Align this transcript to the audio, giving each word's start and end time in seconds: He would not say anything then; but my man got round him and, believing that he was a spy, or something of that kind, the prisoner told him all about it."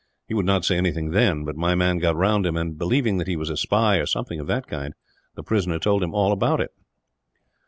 He 0.27 0.33
would 0.33 0.47
not 0.47 0.65
say 0.65 0.77
anything 0.77 1.11
then; 1.11 1.45
but 1.45 1.55
my 1.55 1.75
man 1.75 1.99
got 1.99 2.15
round 2.15 2.43
him 2.47 2.57
and, 2.57 2.75
believing 2.75 3.19
that 3.19 3.27
he 3.27 3.35
was 3.35 3.51
a 3.51 3.55
spy, 3.55 3.97
or 3.97 4.07
something 4.07 4.39
of 4.39 4.47
that 4.47 4.65
kind, 4.65 4.95
the 5.35 5.43
prisoner 5.43 5.77
told 5.77 6.01
him 6.01 6.15
all 6.15 6.31
about 6.31 6.59
it." 6.59 6.71